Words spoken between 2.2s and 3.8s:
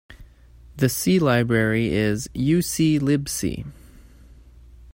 uClibc.